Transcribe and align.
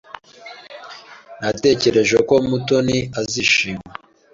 Natekereje 1.41 2.17
ko 2.27 2.35
Mutoni 2.49 2.97
azishima. 3.19 3.85